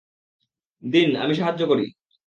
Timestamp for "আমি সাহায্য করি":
1.15-1.85